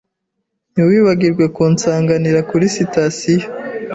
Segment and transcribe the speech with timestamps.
[0.73, 3.47] Ntiwibagirwe kunsanganira kuri sitasiyo.